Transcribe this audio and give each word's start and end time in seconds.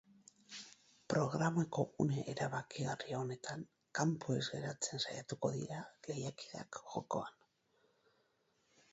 Programako 1.13 1.83
une 2.05 2.23
erabakigarri 2.31 3.13
honetan, 3.17 3.61
kanpo 3.99 4.37
ez 4.37 4.45
geratzen 4.53 5.03
saiatuko 5.09 5.51
dira 5.57 5.83
lehiakideak 6.07 6.81
jokoan. 6.95 7.37